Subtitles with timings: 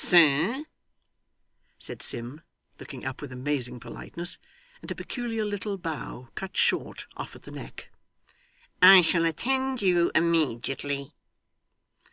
[0.00, 0.64] 'Sir,'
[1.76, 2.40] said Sim,
[2.78, 4.38] looking up with amazing politeness,
[4.80, 7.90] and a peculiar little bow cut short off at the neck,
[8.80, 11.14] 'I shall attend you immediately.